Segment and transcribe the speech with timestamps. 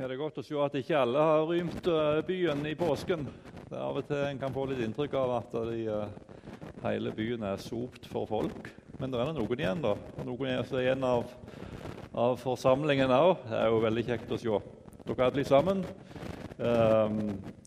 [0.00, 3.26] er det godt å se at ikke alle har rymt eh, byen i påsken.
[3.68, 6.38] Det er Av og til en kan få litt inntrykk av at de, eh,
[6.86, 8.70] hele byen er sopt for folk.
[8.98, 9.92] Men det er noen igjen, da.
[10.24, 11.28] Noen er altså igjen av,
[12.14, 13.44] av forsamlingen òg.
[13.50, 14.58] Det er jo veldig kjekt å se
[15.02, 15.84] dere alle sammen.
[16.62, 17.22] Um,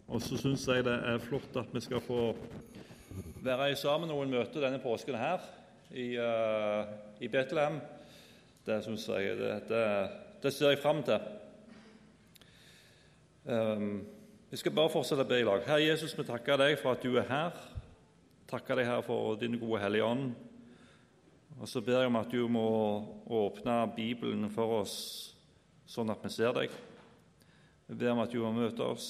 [0.07, 2.30] og så syns jeg det er flott at vi skal få
[3.44, 5.44] være sammen noen møter denne påsken her
[5.92, 6.86] i, uh,
[7.20, 7.82] i Betlehem.
[8.66, 9.88] Det syns jeg det, det,
[10.46, 11.20] det ser jeg fram til.
[13.45, 15.62] Vi skal bare fortsette å be i lag.
[15.67, 17.59] Herre Jesus, vi takker deg for at du er her.
[18.49, 20.34] Takker deg, her for din gode Hellige Ånd.
[21.59, 22.66] Og så ber jeg om at du må
[23.31, 24.98] åpne Bibelen for oss,
[25.88, 26.73] sånn at vi ser deg.
[27.86, 29.09] Vi ber om at du må møte oss.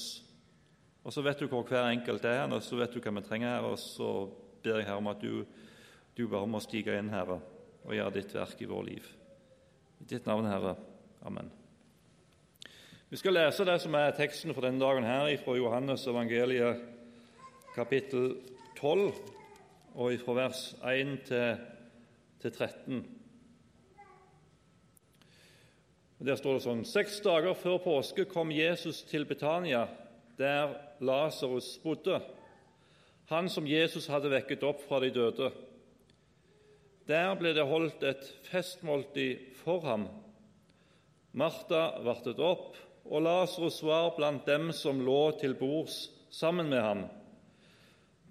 [1.06, 3.56] Og så vet du hvor hver enkelt er, og så vet du hva vi trenger
[3.56, 3.72] her.
[3.72, 4.14] Og så
[4.66, 5.46] ber jeg her om at du,
[6.18, 7.40] du bare må stige inn, Herre,
[7.86, 9.14] og gjøre ditt verk i vår liv.
[10.04, 10.76] I ditt navn, Herre.
[11.26, 11.54] Amen.
[13.06, 16.80] Vi skal lese det som er teksten for denne dagen her fra Johannes evangeliet
[17.76, 18.32] kapittel
[18.80, 19.12] 12,
[19.94, 21.60] og fra vers 1 til,
[22.42, 23.04] til 13.
[26.26, 29.84] Der står det sånn Seks dager før påske kom Jesus til Betania,
[30.42, 30.74] der
[31.06, 32.18] Lasarus bodde,
[33.30, 35.52] han som Jesus hadde vekket opp fra de døde.
[37.06, 40.10] Der ble det holdt et festmåltid for ham.
[41.38, 47.04] Martha vartet opp og Lasarus var blant dem som lå til bords sammen med ham.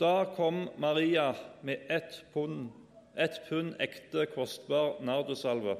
[0.00, 2.70] Da kom Maria med ett pund,
[3.16, 5.76] ett pund ekte, kostbar nardosalve,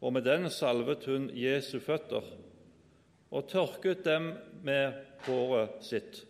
[0.00, 2.26] og med den salvet hun Jesu føtter
[3.30, 4.32] og tørket dem
[4.64, 6.24] med håret sitt.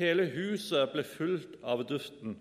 [0.00, 2.34] Hele huset ble fullt av duften.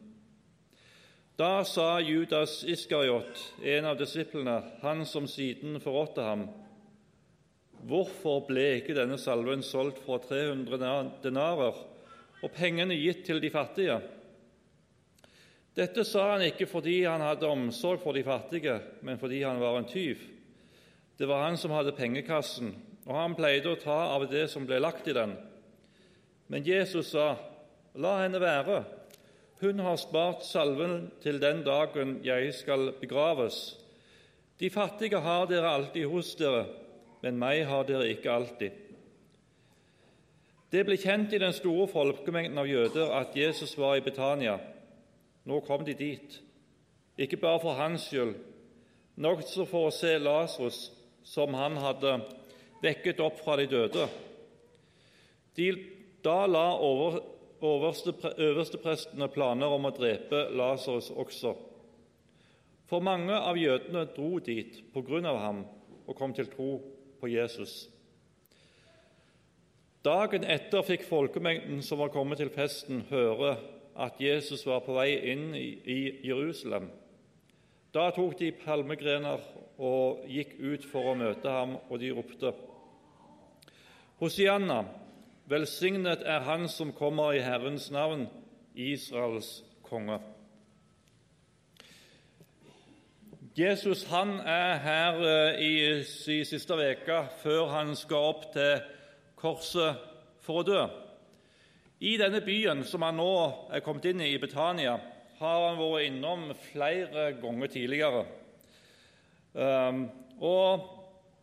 [1.38, 6.48] Da sa Judas Iskariot, en av disiplene, han som siden forrådte ham,
[7.84, 11.80] Hvorfor ble ikke denne salven solgt for 300 denarer
[12.44, 13.98] og pengene gitt til de fattige?
[15.76, 19.80] Dette sa han ikke fordi han hadde omsorg for de fattige, men fordi han var
[19.80, 20.22] en tyv.
[21.18, 22.72] Det var han som hadde pengekassen,
[23.08, 25.36] og han pleide å ta av det som ble lagt i den.
[26.48, 27.36] Men Jesus sa,
[27.96, 28.84] 'La henne være.
[29.62, 33.76] Hun har spart salven til den dagen jeg skal begraves.'
[34.60, 36.66] De fattige har dere alltid hos dere,
[37.24, 38.80] men meg har dere ikke alltid.
[40.74, 44.58] Det ble kjent i den store folkemengden av jøder at Jesus var i Betania.
[45.48, 46.40] Nå kom de dit,
[47.20, 48.34] ikke bare for hans skyld,
[49.16, 50.88] men også for å se Lasarus,
[51.24, 52.18] som han hadde
[52.84, 54.08] vekket opp fra de døde.
[55.56, 55.68] De,
[56.26, 57.22] da la over,
[57.64, 61.54] overste, øversteprestene planer om å drepe Lasarus også.
[62.90, 65.64] For mange av jødene dro dit på grunn av ham
[66.04, 66.72] og kom til tro
[67.24, 67.86] på Jesus.
[70.04, 73.56] Dagen etter fikk folkemengden som var kommet til festen, høre
[73.96, 76.90] at Jesus var på vei inn i Jerusalem.
[77.96, 79.40] Da tok de palmegrener
[79.80, 82.52] og gikk ut for å møte ham, og de ropte:"
[84.20, 84.84] Hosianna,
[85.48, 88.28] velsignet er Han som kommer i Herrens navn,
[88.76, 90.20] Israels konge.
[93.54, 95.20] Jesus han er her
[95.62, 98.80] i, i siste uke før han skal opp til
[99.38, 100.00] korset
[100.42, 100.86] for å dø.
[102.02, 103.34] I denne byen som han nå
[103.70, 104.96] er kommet inn i, i Betania,
[105.38, 108.24] har han vært innom flere ganger tidligere.
[109.54, 110.08] Um,
[110.42, 110.88] og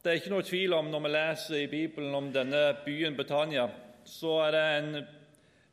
[0.02, 3.68] det er ikke noe tvil om, når vi leser i Bibelen om denne byen Betania,
[4.02, 4.90] så er det en,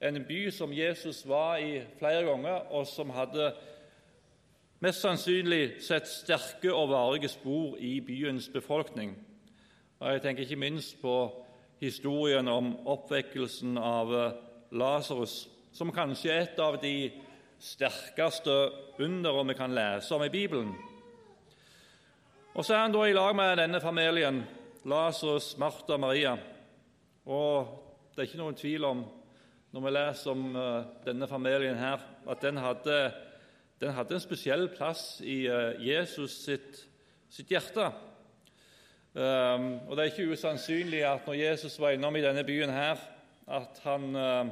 [0.05, 3.49] en by som Jesus var i flere ganger, og som hadde
[4.79, 9.15] mest sannsynlig sett sterke og varige spor i byens befolkning.
[9.99, 11.15] Og Jeg tenker ikke minst på
[11.79, 14.35] historien om oppvekkelsen av eh,
[14.71, 17.09] Lasarus, som kanskje er et av de
[17.59, 18.53] sterkeste
[19.01, 20.75] underne vi kan lese om i Bibelen.
[22.53, 24.43] Og Så er han da i lag med denne familien,
[24.85, 26.37] Lasarus, Martha og Maria.
[27.25, 27.67] Og
[28.13, 29.03] det er ikke noen tvil om,
[29.73, 32.95] når vi leser om uh, denne familien her, at den hadde
[33.81, 36.79] den hadde en spesiell plass i eh, Jesus sitt,
[37.29, 37.91] sitt hjerte.
[39.17, 42.99] Um, og Det er ikke usannsynlig at når Jesus var innom i denne byen, her,
[43.47, 44.49] at han, uh,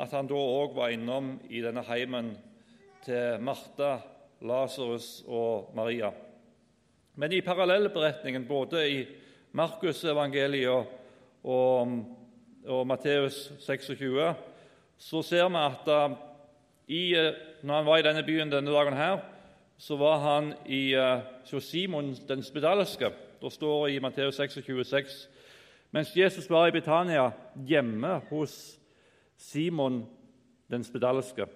[0.00, 2.30] at han da òg var innom i denne heimen
[3.04, 3.98] til Martha,
[4.42, 6.12] Lasarus og Maria.
[7.16, 8.98] Men i parallellberetningen, både i
[9.52, 10.68] Markusevangeliet
[11.44, 11.98] og,
[12.64, 14.34] og, Matteus 26,
[14.98, 16.31] så ser vi at uh,
[16.86, 17.32] i uh,
[17.62, 19.20] når han var i denne byen denne dagen, her,
[19.78, 23.12] så var han i uh, Simon den spedalske.
[23.42, 25.28] Det står i Matteus 26,
[25.90, 27.30] mens Jesus var i Britannia,
[27.66, 28.78] hjemme hos
[29.36, 30.04] Simon
[30.70, 31.46] den spedalske.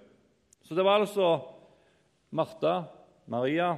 [0.63, 1.39] Så det var altså
[2.31, 2.83] Martha,
[3.25, 3.77] Maria,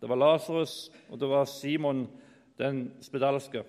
[0.00, 2.06] det var Lasarus og det var Simon
[2.58, 3.64] den spedalske.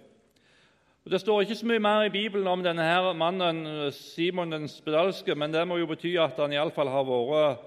[1.10, 4.68] Og Det står ikke så mye mer i Bibelen om denne her mannen Simon den
[4.70, 7.64] spedalske, men det må jo bety at han iallfall har vært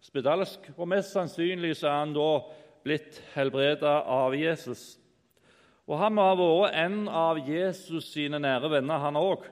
[0.00, 0.70] spedalsk.
[0.78, 2.28] Og mest sannsynlig så er han da
[2.80, 4.96] blitt helbreda av Jesus.
[5.84, 9.44] Og Han må ha vært en av Jesus sine nære venner, han òg,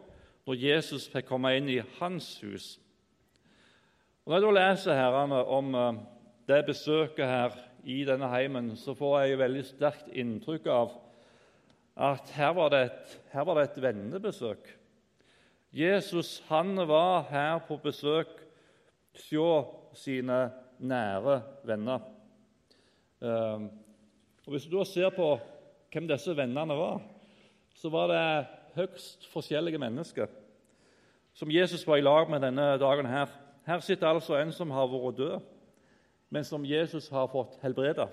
[0.48, 2.78] når Jesus fikk komme inn i hans hus.
[4.24, 6.00] Og Når jeg da leser herrene, om eh,
[6.48, 10.96] det besøket her i denne heimen, så får jeg veldig sterkt inntrykk av
[11.98, 14.70] at her var det et, var det et vennebesøk.
[15.74, 18.30] Jesus han var her på besøk
[19.30, 20.38] hos sine
[20.78, 22.00] nære venner.
[23.22, 23.70] Ehm,
[24.46, 25.38] og Hvis du da ser på
[25.92, 27.00] hvem disse vennene var,
[27.74, 30.28] så var det høgst forskjellige mennesker
[31.38, 33.06] som Jesus var i lag med denne dagen.
[33.06, 33.26] Her
[33.66, 35.40] Her sitter altså en som har vært død,
[36.30, 38.06] men som Jesus har fått helbreda.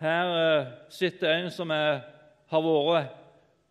[0.00, 2.00] Her eh, sitter en som er,
[2.50, 3.12] har vært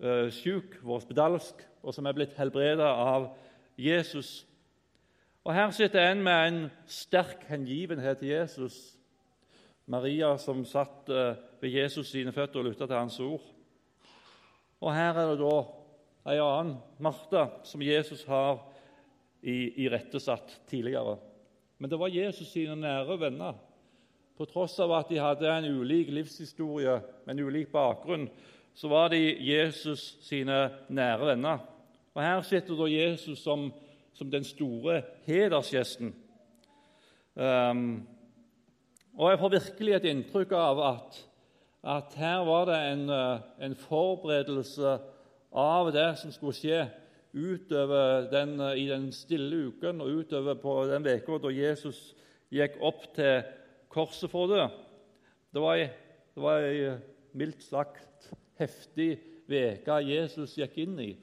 [0.03, 3.29] uh, syk, vært spedalsk, og som er blitt helbredet av
[3.79, 4.43] Jesus.
[5.47, 8.77] Og Her sitter en med en sterk hengivenhet til Jesus,
[9.89, 13.47] Maria som satt eh, ved Jesus sine føtter og lytta til hans ord.
[14.79, 15.55] Og her er det da
[16.29, 18.61] ei annen, Martha, som Jesus har
[19.41, 21.17] irettesatt tidligere.
[21.79, 23.57] Men det var Jesus sine nære venner.
[24.37, 28.29] På tross av at de hadde en ulik livshistorie, en ulik bakgrunn,
[28.79, 31.57] så var de Jesus sine nære venner.
[32.15, 33.73] Og Her sitter da Jesus som,
[34.15, 36.13] som den store hedersgjesten.
[37.35, 38.07] Um,
[39.17, 41.19] og Jeg får virkelig et inntrykk av at,
[41.83, 44.97] at her var det en, eh, en, forberedelse
[45.51, 46.85] av det som skulle skje
[47.35, 52.13] utover den, eh, i den stille uken og utover på den uka da Jesus
[52.51, 53.43] gikk opp til
[53.91, 54.69] korset for det.
[55.51, 57.01] Det var det var eh,
[57.33, 59.11] mildt sagt heftig
[59.49, 61.13] uke Jesus gikk inn i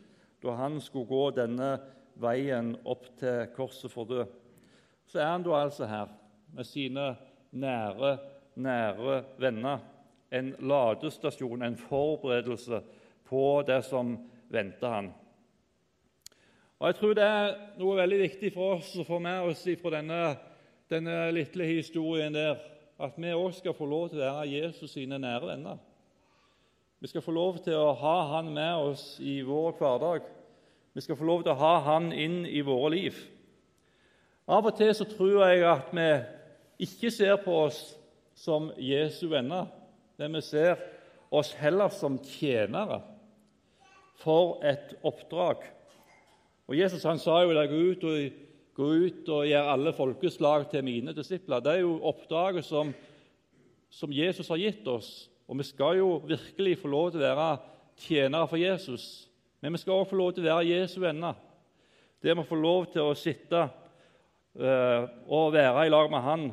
[0.43, 1.77] da han skulle gå denne
[2.21, 4.27] veien opp til korset for død.
[5.07, 6.11] Så er han da altså her
[6.55, 7.07] med sine
[7.53, 8.17] nære,
[8.55, 9.85] nære venner.
[10.33, 12.81] En ladestasjon, en forberedelse
[13.25, 14.17] på det som
[14.51, 15.13] venter han.
[16.79, 19.95] Og Jeg tror det er noe veldig viktig for oss å få med oss fra
[19.97, 20.21] denne,
[20.91, 22.59] denne lille historien der,
[22.99, 25.79] at vi òg skal få lov til å være Jesus sine nære venner.
[27.07, 30.25] Vi skal få lov til å ha han med oss i vår hverdag.
[30.91, 33.21] Vi skal få lov til å ha han inn i våre liv.
[34.51, 36.07] Av og til så tror jeg at vi
[36.89, 37.79] ikke ser på oss
[38.35, 39.69] som Jesu venner,
[40.19, 40.83] men vi ser
[41.31, 42.99] oss heller som tjenere
[44.25, 45.63] for et oppdrag.
[46.67, 48.43] Og Jesus han sa jo det, gå ut og,
[48.83, 51.63] gå ut og gjør alle folkeslag til mine disipler.
[51.63, 52.91] Det er jo oppdraget som,
[53.95, 55.15] som Jesus har gitt oss.
[55.47, 57.51] Og vi skal jo virkelig få lov til å være
[58.03, 59.29] tjenere for Jesus.
[59.63, 61.37] Men vi skal også få lov til å være Jesu venner.
[62.23, 66.49] Det å få lov til å sitte uh, og være i lag med Han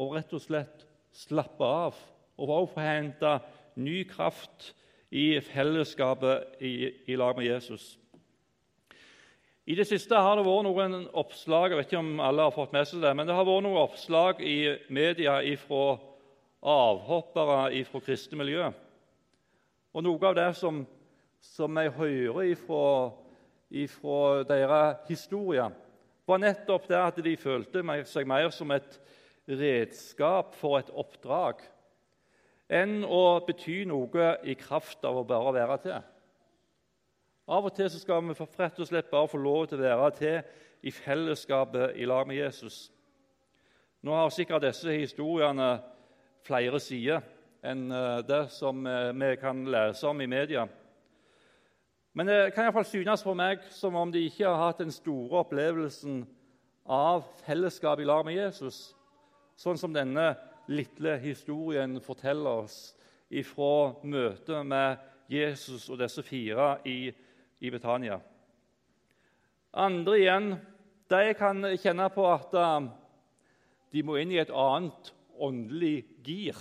[0.00, 1.98] og rett og slett slappe av
[2.34, 3.34] og også få hente
[3.78, 4.72] ny kraft
[5.14, 7.94] i fellesskapet i, i lag med Jesus.
[9.64, 12.74] I det siste har det vært noen oppslag jeg vet ikke om alle har fått
[12.74, 15.84] med seg det, men det har vært noen oppslag i media fra
[16.64, 18.70] avhoppere fra kristne miljø.
[19.94, 20.82] Og Noe av det som,
[21.40, 25.68] som jeg hører fra deres historie,
[26.26, 28.98] var nettopp det at de følte seg mer som et
[29.48, 31.60] redskap for et oppdrag
[32.72, 35.98] enn å bety noe i kraft av å bare være til.
[37.44, 40.38] Av og til skal vi rett og slett bare få lov til å være til
[40.88, 42.88] i fellesskapet i lag med Jesus.
[44.04, 45.76] Nå har sikkert disse historiene
[46.44, 47.24] flere sider
[47.64, 50.66] enn eh, det som eh, vi kan lese om i media.
[52.14, 55.40] Men det kan iallfall synes for meg som om de ikke har hatt den store
[55.42, 56.22] opplevelsen
[56.84, 58.92] av fellesskap i lag med Jesus
[59.58, 60.34] sånn som denne
[60.68, 62.78] lille historien forteller oss
[63.34, 67.08] ifra møtet med Jesus og disse fire i,
[67.64, 68.20] i Betania.
[69.74, 70.50] Andre igjen
[71.10, 72.54] de kan kjenne på at
[73.94, 76.58] de må inn i et annet åndelig gir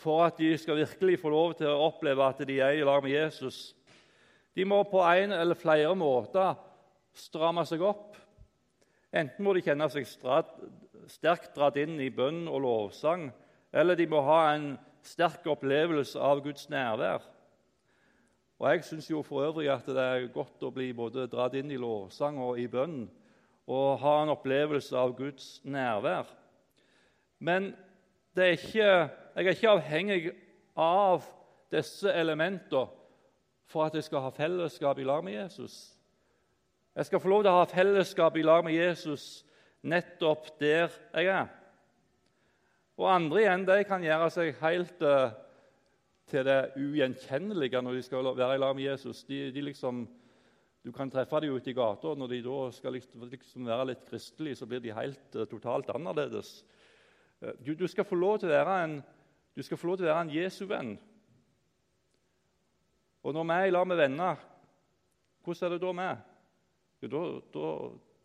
[0.00, 3.02] for at de skal virkelig få lov til å oppleve at de er i lag
[3.04, 3.74] med Jesus.
[4.56, 6.54] De må på en eller flere måter
[7.16, 8.16] stramme seg opp.
[9.12, 10.06] Enten må de kjenne seg
[11.10, 13.28] sterkt dratt inn i bønn og lovsang,
[13.72, 14.72] eller de må ha en
[15.06, 17.22] sterk opplevelse av Guds nærvær.
[18.60, 21.80] Og Jeg syns for øvrig at det er godt å bli både dratt inn i
[21.80, 23.06] lovsang og i bønn
[23.70, 26.28] og ha en opplevelse av Guds nærvær.
[27.38, 27.70] Men
[28.36, 28.86] er ikke,
[29.36, 30.32] jeg er ikke avhengig
[30.76, 31.24] av
[31.72, 32.88] disse elementene
[33.70, 35.96] for at jeg skal ha fellesskap i lag med Jesus.
[36.94, 39.44] Jeg skal få lov til å ha fellesskap i lag med Jesus
[39.86, 41.46] nettopp der jeg er.
[43.00, 45.30] Og andre igjen de kan gjøre seg helt uh,
[46.28, 49.22] til det ugjenkjennelige når de skal være i lag med Jesus.
[49.28, 50.02] De, de liksom,
[50.84, 54.04] du kan treffe dem ute i gata, og når de da skal liksom, være litt
[54.10, 56.58] kristelige, så blir de helt uh, totalt annerledes.
[57.40, 58.98] Uh, du, du, skal få lov til å være en,
[59.56, 60.94] du skal få lov til å være en Jesu venn.
[63.24, 64.46] Og når vi er i lag med venner,
[65.44, 66.24] hvordan er det da med?
[67.00, 67.74] Jo, da, da,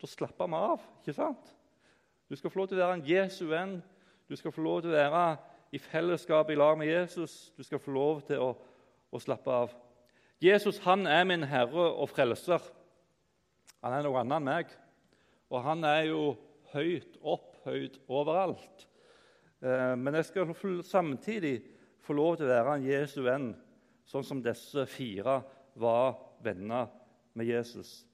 [0.00, 1.52] da slapper vi av, ikke sant?
[2.28, 3.76] Du skal få lov til å være en Jesu venn
[4.28, 5.26] du skal få lov til å være
[5.74, 7.52] i fellesskap i lag med Jesus.
[7.56, 8.48] Du skal få lov til å,
[9.14, 9.74] å slappe av.
[10.42, 12.64] Jesus han er min herre og frelser.
[13.84, 14.74] Han er noe annet enn meg.
[15.46, 16.22] Og han er jo
[16.72, 18.88] høyt opphøyd overalt.
[19.66, 21.56] Eh, men jeg skal samtidig
[22.06, 23.48] få lov til å være en Jesu venn,
[24.06, 25.40] sånn som disse fire
[25.74, 26.92] var venner
[27.34, 28.04] med Jesus.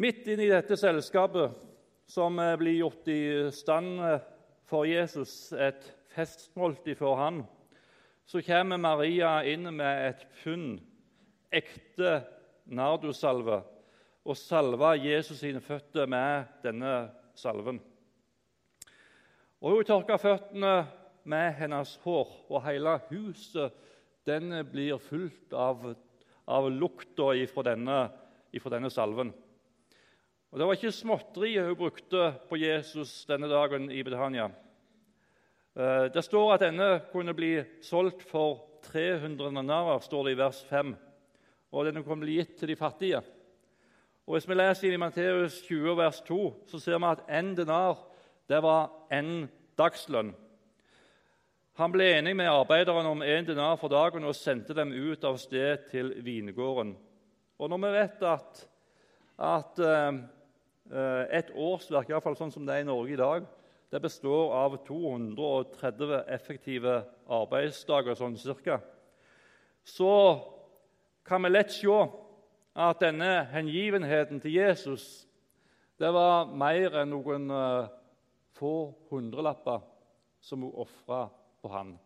[0.00, 1.52] Midt inne i dette selskapet,
[2.08, 4.00] som blir gjort i stand
[4.68, 7.42] for Jesus, et festmåltid for han,
[8.24, 10.80] så kommer Maria inn med et pund
[11.52, 12.22] ekte
[12.72, 13.60] nardosalve
[14.22, 16.94] og salver Jesus sine føtter med denne
[17.36, 17.80] salven.
[19.62, 20.72] Og Hun tørka føttene
[21.30, 23.70] med hennes hår, og hele huset
[24.26, 25.84] den blir fullt av,
[26.50, 28.00] av lukta ifra denne,
[28.50, 29.30] ifra denne salven.
[30.50, 34.50] Og Det var ikke småtteri hun brukte på Jesus denne dagen i Betania.
[35.78, 37.54] Eh, det står at denne kunne bli
[37.86, 40.96] solgt for 300 nanarer, står det i vers 5.
[41.70, 43.22] Og denne kunne bli gitt til de fattige.
[44.26, 48.08] Og Hvis vi leser i Matteus 20, vers 2, så ser vi at en denar
[48.48, 50.32] det var en dagslønn.
[51.80, 55.38] Han ble enig med arbeiderne om én dinar for dagen og sendte dem ut av
[55.40, 56.92] sted til vingården.
[57.58, 58.60] Og når vi vet at,
[59.40, 60.18] at uh,
[61.32, 63.46] et årsverk, iallfall sånn som det er i Norge i dag,
[63.92, 68.78] det består av 230 effektive arbeidsdager, sånn cirka.
[69.84, 70.12] Så
[71.24, 71.98] kan vi lett se
[72.72, 75.26] at denne hengivenheten til Jesus
[76.00, 77.90] det var mer enn noen uh,
[78.62, 79.80] få hundrelapper
[80.40, 81.28] som hun ofra
[81.62, 81.96] på han.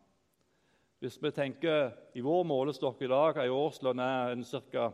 [1.00, 4.40] Hvis vi tenker i vår målestokk i dag, ei årslønn er
[4.72, 4.86] ca.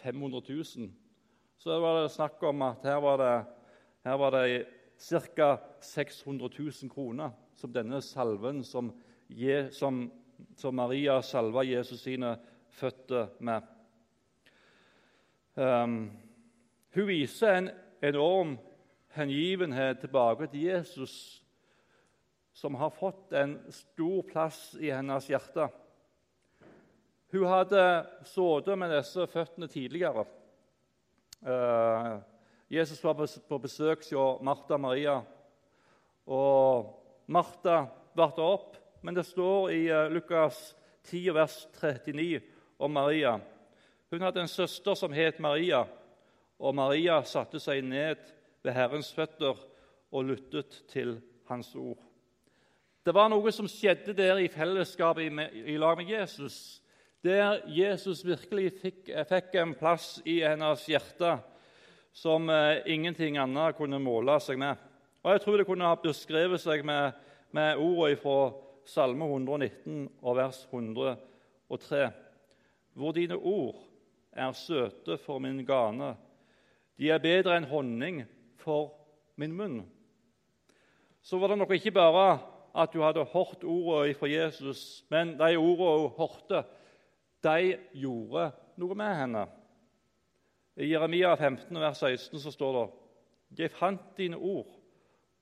[0.00, 0.88] 500 000,
[1.60, 3.34] så var det snakk om at her var det,
[4.08, 4.64] her var det
[4.98, 5.50] ca.
[5.80, 8.90] 600 000 kroner som denne salven som,
[9.76, 10.00] som,
[10.56, 12.32] som Maria salva Jesus sine
[12.80, 13.62] føtter med.
[15.54, 16.10] Um,
[16.96, 17.70] hun viser en
[18.02, 18.56] enorm
[19.16, 21.14] hengivenhet tilbake til Jesus,
[22.52, 25.68] som har fått en stor plass i hennes hjerte.
[27.30, 27.84] Hun hadde
[28.26, 30.26] sittet med disse føttene tidligere.
[31.40, 32.18] Uh,
[32.70, 33.14] Jesus var
[33.48, 35.20] på besøk hos Martha Maria.
[36.26, 36.90] Og
[37.26, 40.74] Martha varte opp, men det står i eh, Lukas
[41.08, 42.42] 10, vers 39
[42.78, 43.38] om Maria.
[44.10, 45.84] Hun hadde en søster som het Maria,
[46.58, 48.20] og Maria satte seg ned
[48.62, 49.58] ved Herrens føtter
[50.10, 51.98] og lyttet til hans ord.
[53.06, 55.30] Det var noe som skjedde der i fellesskapet
[55.64, 56.82] i, lag med Jesus,
[57.24, 61.38] der Jesus virkelig fikk, fikk en plass i hennes hjerte
[62.12, 64.76] som eh, ingenting annet kunne måle seg med.
[65.22, 67.16] Og Jeg tror det kunne ha beskrevet seg med,
[67.56, 68.38] med ordene fra
[68.88, 72.08] Salme 119 og vers 103,
[72.96, 73.76] hvor dine ord
[74.32, 76.14] er søte for min gane.
[76.98, 78.22] De er bedre enn honning
[78.60, 78.92] for
[79.40, 79.80] min munn.
[81.22, 82.38] Så var det nok ikke bare
[82.76, 86.64] at du hadde hørt ordene fra Jesus, men de ordene hun hørte,
[87.42, 88.50] de gjorde
[88.80, 89.46] noe med henne.
[90.80, 94.68] I Jeremia 15, vers 16 så står det Jeg fant dine ord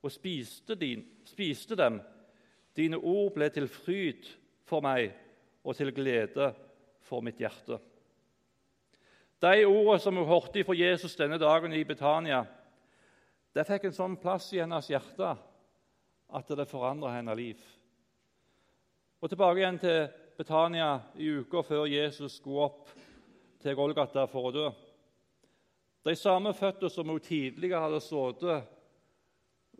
[0.02, 2.00] og spiste, din, spiste dem.
[2.76, 4.26] Dine ord ble til fryd
[4.66, 5.12] for meg
[5.64, 6.52] og til glede
[7.04, 7.78] for mitt hjerte.
[9.42, 12.44] De ordene som hun hørte fra Jesus denne dagen i Betania,
[13.54, 15.32] det fikk en sånn plass i hennes hjerte
[16.28, 17.62] at det forandra hennes liv.
[19.18, 20.02] Og Tilbake igjen til
[20.38, 22.92] Betania i uka før Jesus skulle opp
[23.58, 24.68] til Golgata for å dø.
[26.06, 28.68] De samme føtter som hun tidligere hadde sittet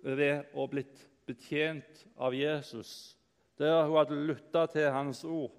[0.03, 3.17] ved og blitt betjent av Jesus,
[3.59, 5.53] der hun hadde lytta til hans ord,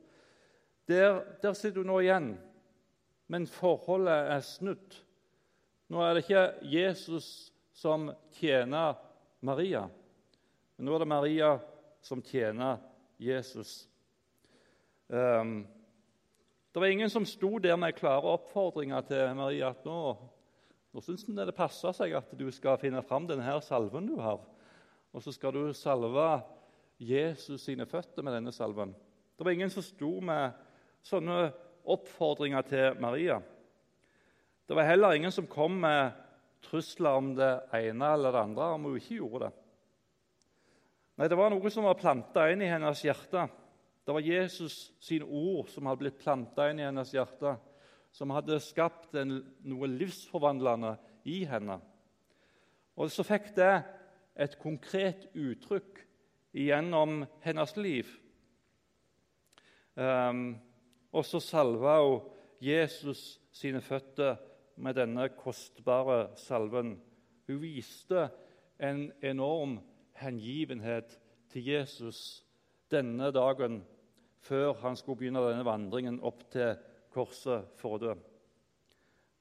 [0.89, 2.29] Der, der sitter hun nå igjen,
[3.29, 4.95] men forholdet er snudd.
[5.89, 7.48] Nå er det ikke Jesus
[7.79, 8.97] som tjener
[9.39, 9.85] Maria,
[10.75, 11.51] men nå er det Maria
[12.03, 12.81] som tjener
[13.19, 13.87] Jesus.
[15.07, 15.63] Um,
[16.71, 19.95] det var ingen som sto der med klare oppfordringer til Maria at nå,
[20.91, 24.43] nå syns han det passer seg at du skal finne fram denne salven du har,
[25.15, 26.29] og så skal du salve
[26.99, 28.91] Jesus sine føtter med denne salven.
[29.39, 30.51] Det var ingen som sto med
[31.07, 31.45] sånne
[31.87, 33.39] oppfordringer til Maria.
[34.67, 36.27] Det var heller ingen som kom med
[36.65, 39.51] trusler om det ene eller det andre om hun ikke gjorde det.
[41.19, 43.47] Nei, Det var noe som var planta inn i hennes hjerte.
[44.05, 47.57] Det var Jesus sine ord som hadde blitt planta inn i hennes hjerte,
[48.11, 49.35] som hadde skapt en,
[49.67, 50.95] noe livsforvandlende
[51.29, 51.77] i henne.
[52.97, 53.73] Og så fikk det
[54.39, 56.01] et konkret uttrykk
[56.55, 58.09] gjennom hennes liv.
[59.99, 60.55] Um,
[61.11, 62.23] og så salva hun
[62.63, 64.39] Jesus sine føtter
[64.79, 66.95] med denne kostbare salven.
[67.47, 68.29] Hun viste
[68.79, 69.79] en enorm
[70.19, 71.19] hengivenhet
[71.51, 72.45] til Jesus
[72.91, 73.81] denne dagen
[74.39, 76.77] før han skulle begynne denne vandringen opp til
[77.13, 78.13] korset for å dø.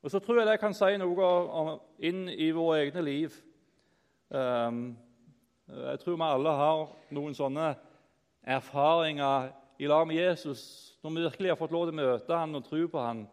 [0.02, 1.28] Og Så tror jeg det kan si noe
[1.60, 3.34] om, inn i våre egne liv.
[4.30, 4.96] Um,
[5.68, 7.72] jeg tror vi alle har noen sånne
[8.48, 10.62] erfaringer i lag med Jesus
[11.02, 13.26] når vi virkelig har fått lov til å møte han og tro på han,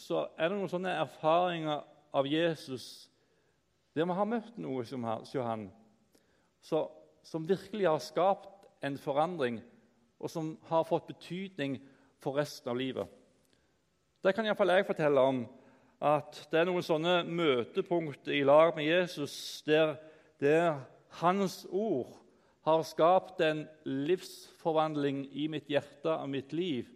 [0.00, 1.82] så er det noen sånne erfaringer
[2.16, 3.08] av Jesus
[3.92, 5.66] der vi har møtt noe som han,
[6.64, 6.86] så,
[7.22, 9.58] som virkelig har skapt en forandring,
[10.16, 11.76] og som har fått betydning
[12.22, 13.10] for resten av livet.
[14.24, 15.42] Det kan iallfall jeg fortelle om.
[16.02, 19.94] At det er noen sånne møtepunkt i lag med Jesus der,
[20.40, 20.80] der
[21.20, 22.16] hans ord
[22.66, 26.88] har skapt en livsforvandling i mitt hjerte og mitt liv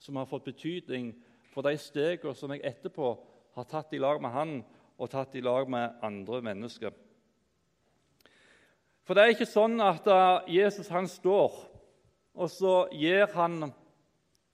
[0.00, 1.29] som har fått betydning for
[1.66, 3.12] de stegene som jeg etterpå
[3.56, 4.52] har tatt i lag med han
[5.00, 6.92] og tatt i lag med andre mennesker.
[9.06, 10.06] For det er ikke sånn at
[10.50, 11.56] Jesus han står,
[12.36, 13.72] og så gir han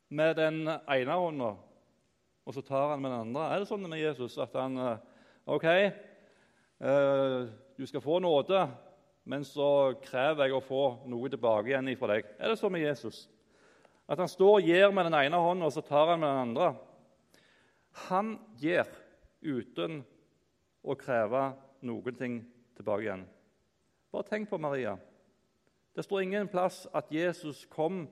[0.08, 1.50] med den ene hånda,
[2.46, 3.50] og så tar han med den andre.
[3.50, 4.78] Er det sånn med Jesus at han
[5.46, 7.38] OK, eh,
[7.76, 8.62] du skal få nåde,
[9.26, 12.28] men så krever jeg å få noe tilbake igjen fra deg.
[12.38, 13.26] Er det sånn med Jesus?
[14.06, 16.44] At han står og gir med den ene hånden, og så tar han med den
[16.48, 16.68] andre?
[18.04, 18.86] Han gir
[19.40, 20.02] uten
[20.84, 21.48] å kreve
[21.86, 22.38] noen ting
[22.76, 23.24] tilbake igjen.
[24.12, 24.96] Bare tenk på Maria.
[25.96, 28.04] Det står ingen plass at Jesus kom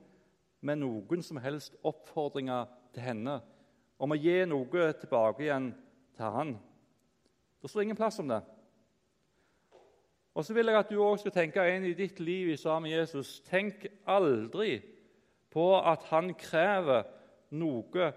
[0.65, 3.39] med noen som helst oppfordringer til henne
[4.01, 5.69] om å gi noe tilbake igjen
[6.17, 6.55] til han.
[7.61, 8.41] Det står ingen plass om det.
[10.35, 12.89] Og så vil jeg at du òg skal tenke inn i ditt liv i sammen
[12.89, 13.37] med Jesus.
[13.47, 14.81] Tenk aldri
[15.53, 17.05] på at han krever
[17.55, 18.09] noe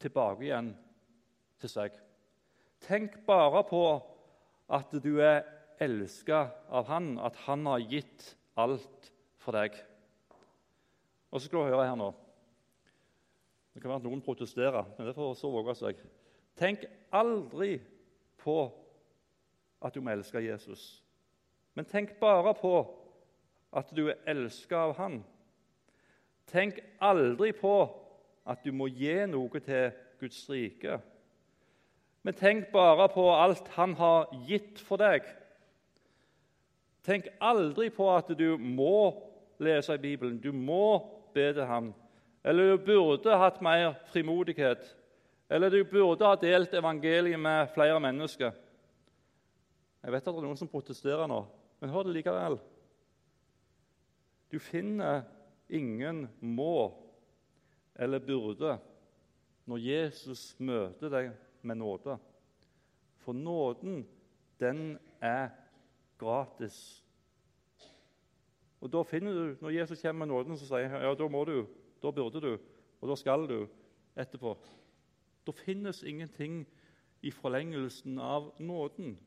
[0.00, 0.72] tilbake igjen
[1.60, 1.96] til seg.
[2.84, 3.82] Tenk bare på
[4.72, 5.42] at du er
[5.80, 9.10] elska av han, at han har gitt alt
[9.40, 9.76] for deg.
[11.30, 12.10] Og så skal du høre her nå.
[13.70, 16.00] Det kan være at noen protesterer, men det får så våge seg.
[16.58, 16.84] Tenk
[17.14, 17.76] aldri
[18.40, 18.56] på
[19.80, 21.00] at du må elske Jesus.
[21.76, 22.74] Men tenk bare på
[23.76, 25.20] at du er elska av Han.
[26.50, 27.74] Tenk aldri på
[28.50, 30.98] at du må gi noe til Guds rike.
[32.26, 35.24] Men tenk bare på alt Han har gitt for deg.
[37.06, 39.14] Tenk aldri på at du må
[39.60, 41.00] lese i Bibelen, du må
[41.34, 41.92] be til Ham.
[42.44, 44.82] Eller du burde hatt mer frimodighet.
[45.50, 48.52] Eller du burde ha delt evangeliet med flere mennesker.
[50.02, 51.42] Jeg vet at det er noen som protesterer nå.
[51.80, 52.58] Men hør det likevel.
[54.52, 55.22] Du finner
[55.68, 56.90] ingen må
[58.00, 58.78] eller burde
[59.68, 61.30] når Jesus møter deg
[61.62, 62.16] med nåde.
[63.20, 64.02] For nåden,
[64.60, 65.52] den er
[66.18, 67.04] gratis.
[68.80, 71.44] Og da finner du, Når Jesus kommer med nåden, så sier han ja, da må
[71.44, 71.66] du,
[72.02, 72.52] da burde du,
[73.00, 73.58] og da skal du
[74.16, 74.56] etterpå.
[75.46, 76.64] Da finnes ingenting
[77.22, 79.18] i forlengelsen av nåden.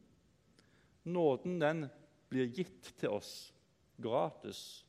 [1.04, 1.86] Nåden den
[2.30, 3.54] blir gitt til oss
[4.02, 4.86] gratis.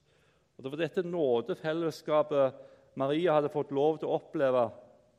[0.56, 2.54] Og Det var dette nådefellesskapet
[2.94, 4.68] Maria hadde fått lov til å oppleve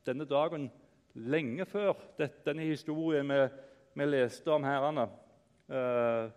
[0.07, 0.69] denne dagen
[1.15, 3.39] lenge før denne historien vi,
[3.95, 5.07] vi leste om herrene.
[5.67, 6.27] Eh,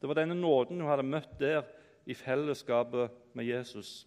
[0.00, 1.64] det var denne nåden hun hadde møtt der
[2.06, 4.04] i fellesskapet med Jesus.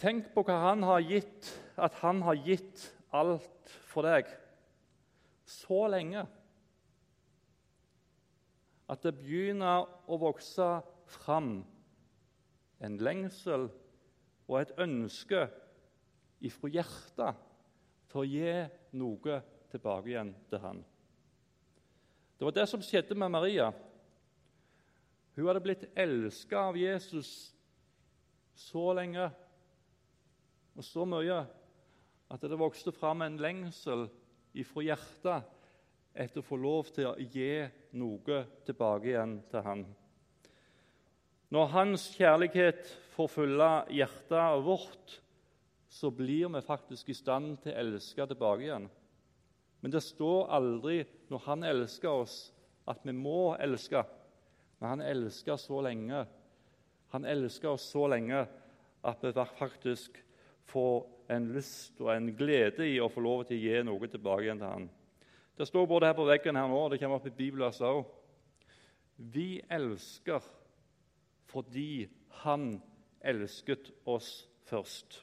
[0.00, 4.28] Tenk på hva han har gitt, at han har gitt alt for deg
[5.48, 6.24] så lenge
[8.90, 10.66] at det begynner å vokse
[11.08, 11.56] fram
[12.84, 13.68] en lengsel
[14.48, 15.46] og et ønske
[16.44, 17.40] ifra hjertet
[18.10, 18.52] til å gi
[19.00, 19.38] noe
[19.72, 20.82] tilbake igjen til han.
[22.38, 23.70] Det var det som skjedde med Maria.
[25.34, 27.30] Hun hadde blitt elska av Jesus
[28.54, 29.30] så lenge
[30.74, 31.40] og så mye
[32.34, 34.06] at det vokste fram en lengsel
[34.54, 35.50] ifra hjertet
[36.14, 37.64] etter å få lov til å gi
[37.98, 39.84] noe tilbake igjen til han.
[41.52, 45.18] Når hans kjærlighet får fylle hjertet vårt,
[45.88, 48.88] så blir vi faktisk i stand til å elske tilbake igjen.
[49.84, 52.36] Men det står aldri når han elsker oss,
[52.88, 54.02] at vi må elske.
[54.80, 56.24] Men han elsker så lenge.
[57.14, 58.46] Han elsker oss så lenge
[59.04, 60.18] at vi faktisk
[60.72, 61.04] får
[61.36, 64.60] en lyst og en glede i å få lov til å gi noe tilbake igjen
[64.60, 64.90] til han.
[65.54, 68.00] Det står både her på veggen her nå, og det kommer opp i Bibelen også.
[69.16, 70.42] Vi elsker
[71.54, 72.08] fordi
[72.42, 72.82] Han
[73.22, 75.20] elsket oss først.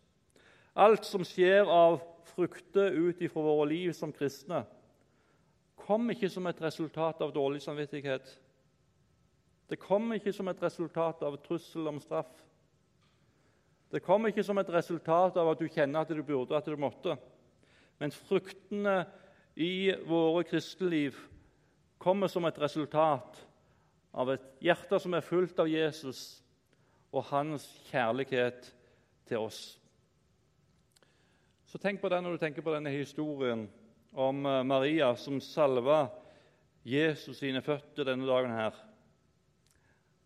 [0.79, 1.99] Alt som skjer av
[2.31, 4.63] frukter ut ifra våre liv som kristne,
[5.81, 8.31] kom ikke som et resultat av dårlig samvittighet.
[9.69, 12.31] Det kom ikke som et resultat av trussel om straff.
[13.91, 16.79] Det kom ikke som et resultat av at du kjenner at du burde, at du
[16.79, 17.17] måtte.
[17.99, 19.03] Men fruktene
[19.59, 21.17] i våre kristeliv
[22.01, 23.41] kommer som et resultat
[24.11, 26.41] av et hjerte som er fullt av Jesus
[27.11, 28.67] og hans kjærlighet
[29.27, 29.61] til oss.
[31.67, 33.67] Så Tenk på det når du tenker på denne historien
[34.11, 36.09] om eh, Maria som salva
[36.83, 38.51] Jesus sine føtter denne dagen.
[38.51, 38.75] her.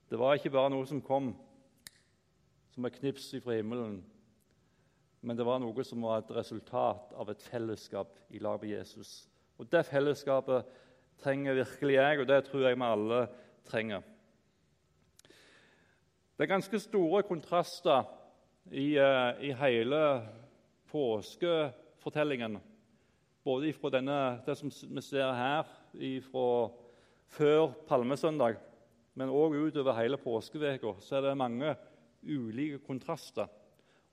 [0.09, 1.35] Det var ikke bare noe som kom
[2.73, 3.99] som et knips fra himmelen,
[5.21, 9.27] men det var noe som var et resultat av et fellesskap i lag med Jesus.
[9.57, 10.65] Og Det fellesskapet
[11.21, 13.44] trenger virkelig jeg, og det tror jeg vi alle trenger.
[16.35, 18.03] Det er ganske store kontraster
[18.71, 20.01] i, uh, i hele
[20.91, 22.59] påskefortellingen.
[23.43, 23.89] Både fra
[24.45, 25.67] det som vi ser her
[26.31, 26.47] fra
[27.27, 28.55] før palmesøndag,
[29.15, 31.75] men òg utover hele påskeveka, så er det mange
[32.25, 33.47] ulike kontraster.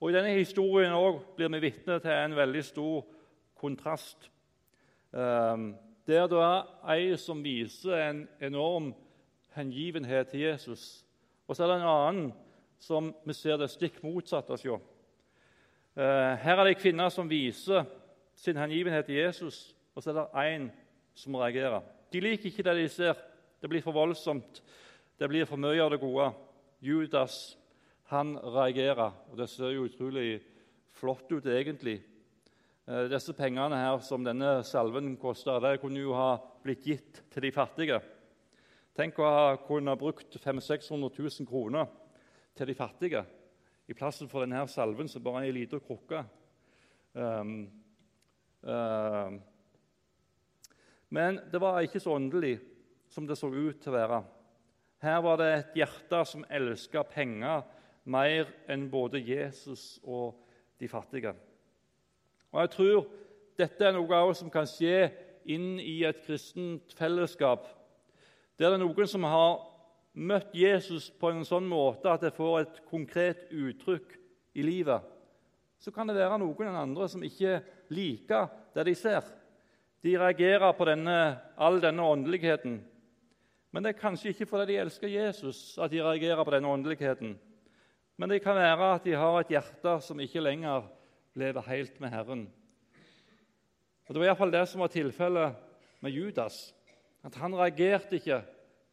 [0.01, 3.05] Og I denne historien også blir vi vitne til en veldig stor
[3.59, 4.31] kontrast.
[5.12, 5.73] Um,
[6.07, 8.93] der det er ei som viser en enorm
[9.55, 11.05] hengivenhet til Jesus,
[11.49, 12.33] og så er det en annen
[12.83, 14.59] som vi ser det stikk motsatt av
[15.93, 17.85] Eh, her er det ei kvinne som viser
[18.38, 20.71] sin hengivenhet til Jesus, og så er det en
[21.15, 21.83] som reagerer.
[22.12, 23.19] De liker ikke det de ser.
[23.61, 24.62] Det blir for voldsomt.
[25.21, 26.31] Det blir for mye av det gode.
[26.81, 27.59] Judas
[28.09, 30.41] han reagerer, og det ser jo utrolig
[30.97, 32.01] flott ut egentlig.
[32.88, 37.47] Eh, disse pengene her som denne salven koster, det kunne jo ha blitt gitt til
[37.47, 38.01] de fattige.
[38.92, 41.88] Tenk å ha kunne brukt 500 600 000 kroner
[42.52, 43.22] til de fattige
[43.88, 46.20] i plassen for denne salven som bare er ei lita krukke.
[47.16, 47.55] Um,
[48.61, 49.40] um.
[51.09, 52.55] men det var ikke så åndelig
[53.12, 54.22] som det så ut til å være.
[55.02, 57.64] Her var det et hjerte som elska penger
[58.05, 60.37] mer enn både Jesus og
[60.81, 61.33] de fattige.
[62.52, 63.07] Og Jeg tror
[63.57, 65.09] dette er noe som kan skje
[65.48, 67.66] inn i et kristent fellesskap
[68.62, 69.57] der det er noen som har
[70.12, 74.14] møtt Jesus på en sånn måte at det får et konkret uttrykk
[74.55, 75.03] i livet,
[75.83, 77.59] så kan det være noen andre som ikke
[77.90, 79.25] liker det de ser.
[80.03, 81.16] De reagerer på denne,
[81.59, 82.77] all denne åndeligheten.
[83.72, 87.35] Men det er kanskje ikke fordi de elsker Jesus at de reagerer på denne åndeligheten.
[88.18, 90.87] Men det kan være at de har et hjerte som ikke lenger
[91.35, 92.44] lever helt med Herren.
[94.07, 95.59] Og Det var iallfall det som var tilfellet
[96.05, 96.75] med Judas.
[97.23, 98.43] At han reagerte ikke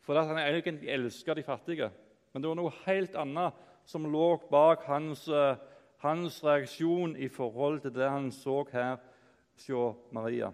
[0.05, 1.89] fordi han egentlig elsket de fattige.
[2.33, 3.57] Men det var noe helt annet
[3.89, 5.57] som lå bak hans, uh,
[6.01, 8.97] hans reaksjon i forhold til det han så her
[9.67, 10.51] hos Maria.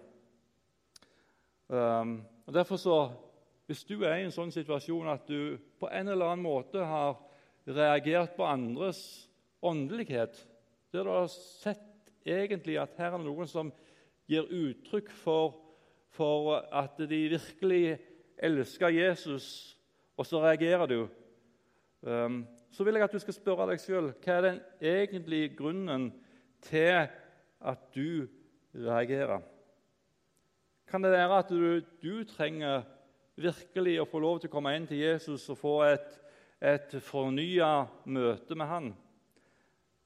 [1.67, 3.11] Um, og derfor så,
[3.65, 7.15] Hvis du er i en sånn situasjon at du på en eller annen måte har
[7.65, 8.99] reagert på andres
[9.65, 10.37] åndelighet,
[10.93, 13.71] der du har sett egentlig at her er det noen som
[14.29, 15.64] gir uttrykk for
[16.15, 17.97] for at de virkelig
[18.37, 19.77] elsker Jesus,
[20.17, 21.07] og så reagerer du,
[22.01, 26.09] um, så vil jeg at du skal spørre deg sjøl hva er den egentlige grunnen
[26.63, 27.07] til
[27.65, 28.27] at du
[28.75, 29.43] reagerer.
[30.87, 32.83] Kan det være at du, du trenger
[33.35, 36.11] virkelig å få lov til å komme inn til Jesus og få et,
[36.61, 38.91] et fornya møte med han?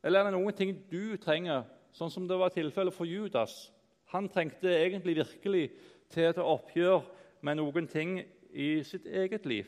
[0.04, 3.67] Eller er det noen ting du trenger, sånn som det var tilfellet for Judas?
[4.13, 5.65] Han trengte egentlig virkelig
[6.13, 7.06] til et oppgjør
[7.45, 8.19] med noen ting
[8.52, 9.67] i sitt eget liv?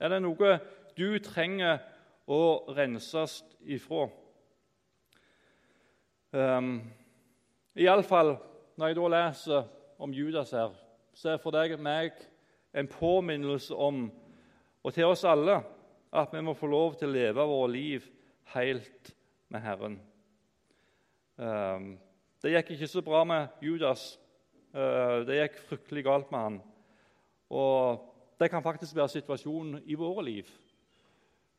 [0.00, 0.58] Er det noe
[0.96, 1.80] du trenger
[2.26, 2.40] å
[2.76, 4.06] renses ifra?
[6.36, 6.78] Um,
[7.76, 8.36] Iallfall
[8.76, 10.72] når jeg da leser om Judas her,
[11.16, 12.12] så er for deg meg
[12.76, 14.10] en påminnelse om,
[14.84, 15.62] og til oss alle,
[16.12, 18.04] at vi må få lov til å leve våre liv
[18.52, 19.14] helt
[19.48, 19.96] med Herren.
[21.36, 21.96] Um,
[22.42, 24.14] det gikk ikke så bra med Judas.
[24.74, 26.60] Uh, det gikk fryktelig galt med han.
[27.50, 28.06] Og
[28.40, 30.50] det kan faktisk være situasjonen i våre liv.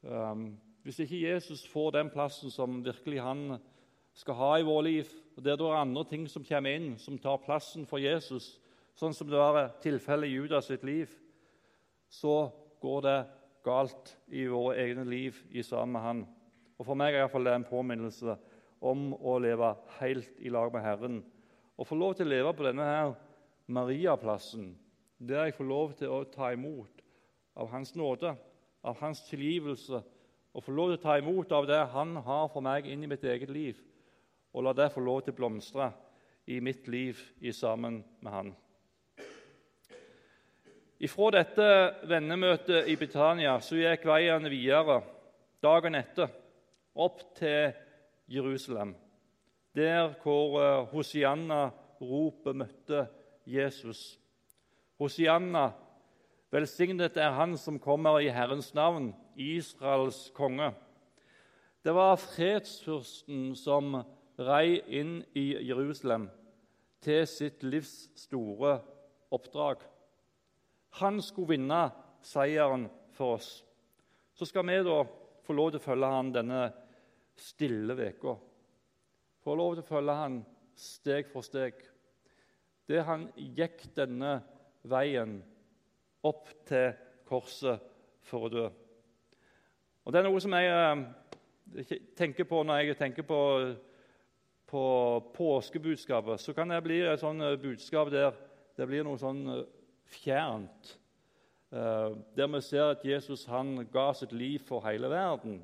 [0.02, 3.58] Um, hvis ikke Jesus får den plassen som virkelig han
[4.17, 7.41] skal ha i vårt liv, og det er andre ting som kommer inn, som tar
[7.43, 8.56] plassen for Jesus,
[8.98, 11.12] sånn som det var tilfellet i Judas sitt liv,
[12.10, 12.48] så
[12.82, 13.17] går det
[13.67, 16.24] galt i våre egne liv i sammen med han.
[16.78, 18.38] Og For meg er det en påminnelse
[18.86, 21.20] om å leve helt i lag med Herren.
[21.78, 23.12] Å få lov til å leve på denne her
[23.70, 24.72] Mariaplassen,
[25.18, 27.04] der jeg får lov til å ta imot
[27.58, 28.34] av Hans nåde,
[28.82, 30.02] av Hans tilgivelse,
[30.54, 33.10] og få lov til å ta imot av det Han har for meg inn i
[33.12, 33.78] mitt eget liv,
[34.54, 35.92] og la det få lov til å blomstre
[36.50, 38.56] i mitt liv i sammen med Han.
[40.98, 41.66] Ifra dette
[42.10, 45.04] vennemøtet i Britannia så gikk veien videre
[45.62, 46.32] dagen etter
[46.98, 47.76] opp til
[48.34, 48.96] Jerusalem,
[49.78, 53.04] der hvor eh, Hosianna-ropet møtte
[53.46, 54.18] Jesus.
[54.98, 55.70] Hosianna,
[56.52, 60.72] velsignet er Han som kommer i Herrens navn, Israels konge.
[61.86, 64.02] Det var fredsfyrsten som
[64.38, 66.28] rei inn i Jerusalem
[67.06, 68.80] til sitt livs store
[69.34, 69.86] oppdrag.
[70.98, 71.86] Han skulle vinne
[72.26, 73.62] seieren for oss.
[74.34, 75.00] Så skal vi da
[75.46, 76.66] få lov til å følge han denne
[77.38, 78.36] stille veka.
[79.48, 80.34] Få lov til å følge han
[80.76, 81.78] steg for steg.
[82.84, 83.22] Det han
[83.56, 84.42] gikk denne
[84.84, 85.38] veien
[86.28, 86.90] opp til
[87.30, 87.86] korset
[88.28, 88.66] for å dø.
[90.04, 93.40] Og Det er noe som jeg eh, tenker på når jeg tenker på
[94.68, 94.84] på
[95.38, 98.36] påskebudskapet, så kan det bli et sånn eh, budskap der
[98.76, 99.64] det blir noe sånn eh,
[100.12, 100.98] fjernt.
[101.72, 105.62] Der vi ser at Jesus han ga sitt liv for hele verden.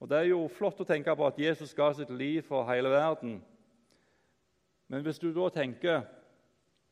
[0.00, 2.88] Og Det er jo flott å tenke på at Jesus ga sitt liv for hele
[2.88, 3.42] verden.
[4.88, 6.06] Men hvis du da tenker,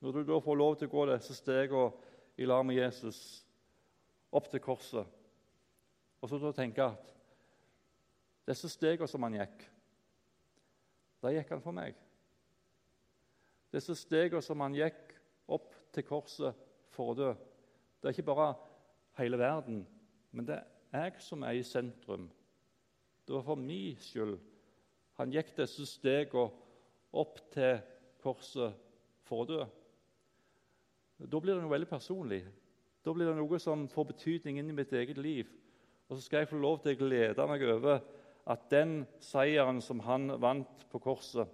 [0.00, 1.88] når du da får lov til å gå disse stegene
[2.38, 3.46] i lag med Jesus
[4.30, 5.08] opp til korset,
[6.20, 7.10] og så da tenker at
[8.46, 9.66] disse stegene som han gikk
[11.22, 11.96] da gikk han for meg.
[13.74, 15.14] Disse stegene som han gikk
[15.50, 17.32] opp til korset for å dø,
[17.98, 18.52] det er ikke bare
[19.18, 19.82] hele verden,
[20.30, 20.60] men det
[20.92, 22.28] er jeg som er i sentrum.
[23.28, 24.38] Det var for min skyld
[25.18, 26.46] han gikk disse stegene
[27.18, 27.80] opp til
[28.22, 28.76] korset
[29.26, 29.64] for å dø.
[31.18, 32.44] Da blir det noe veldig personlig.
[33.02, 35.50] Da blir det noe som får betydning inn i mitt eget liv.
[36.08, 38.00] Og så skal jeg få lov til å glede meg over
[38.48, 41.50] at den seieren som han vant på korset,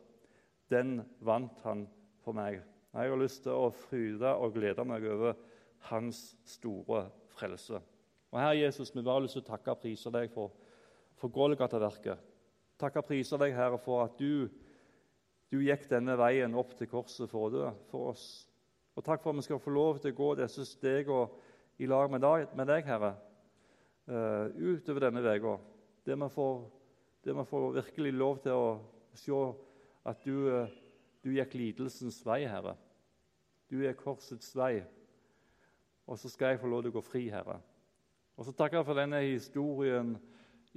[0.70, 1.88] den vant han
[2.22, 2.60] for meg.
[2.94, 5.34] Jeg har lyst til å fryde og glede meg over
[5.88, 7.80] hans store frelse.
[8.30, 10.52] Og Herre Jesus, vi bare har lyst til å takke og prise deg for,
[11.20, 12.20] for Golgata-verket.
[12.80, 14.48] Takke og priser deg, Herre, for at du,
[15.50, 18.26] du gikk denne veien opp til korset for å dø for oss.
[18.94, 21.28] Og takk for at vi skal få lov til å gå disse stegene
[21.82, 23.14] i lag med deg, med deg Herre,
[24.06, 25.58] uh, utover denne uka.
[26.06, 26.58] Der vi får
[27.24, 28.66] det vi får virkelig lov til å
[29.16, 29.36] se
[30.04, 30.68] at du, eh,
[31.24, 32.74] du gikk lidelsens vei, Herre.
[33.70, 34.84] Du er korsets vei.
[36.06, 37.62] Og så skal jeg få lov til å gå fri, Herre.
[38.36, 40.18] Og så takker jeg for denne historien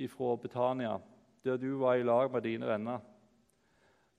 [0.06, 1.00] fra Betania,
[1.42, 3.02] der du var i lag med dine venner.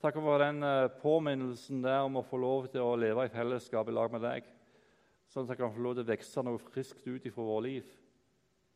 [0.03, 3.89] Takk for den eh, påminnelsen der om å få lov til å leve i fellesskap
[3.91, 4.47] i lag med deg,
[5.31, 7.89] sånn at jeg kan få lov til å vokse noe friskt ut ifra vårt liv.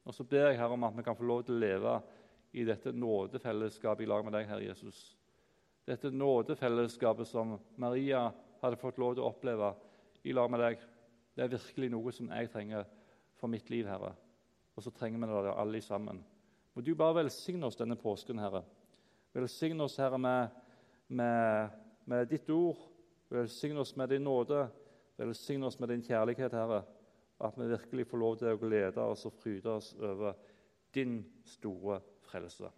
[0.03, 1.97] Og så ber jeg Herre om at vi kan få lov til å leve
[2.59, 5.05] i dette nådefellesskapet i lag med deg, Herre Jesus.
[5.87, 8.27] Dette nådefellesskapet som Maria
[8.63, 9.73] hadde fått lov til å oppleve
[10.27, 10.83] i lag med deg,
[11.35, 12.91] det er virkelig noe som jeg trenger
[13.39, 14.13] for mitt liv, Herre.
[14.77, 16.23] Og så trenger vi det alle sammen.
[16.73, 18.63] Må du bare velsigne oss denne påsken, Herre.
[19.37, 20.49] Velsigne oss, Herre, med,
[21.09, 21.77] med,
[22.09, 22.81] med ditt ord.
[23.33, 24.65] Velsigne oss med din nåde.
[25.21, 26.83] Velsigne oss med din kjærlighet, Herre.
[27.43, 30.37] At vi virkelig får lov til å glede oss og fryde oss over
[30.95, 32.71] din store frelse.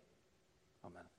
[0.83, 1.13] Amen.